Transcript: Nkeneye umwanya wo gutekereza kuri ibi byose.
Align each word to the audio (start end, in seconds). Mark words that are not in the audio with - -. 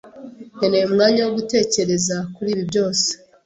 Nkeneye 0.57 0.83
umwanya 0.89 1.21
wo 1.25 1.31
gutekereza 1.37 2.15
kuri 2.35 2.49
ibi 2.53 2.63
byose. 2.69 3.07